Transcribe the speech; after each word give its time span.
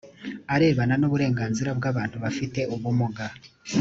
arebana 0.53 0.93
n 0.97 1.03
uburenganzira 1.07 1.69
bw 1.77 1.83
abantu 1.91 2.17
bafite 2.23 2.59
ubumuga 2.73 3.25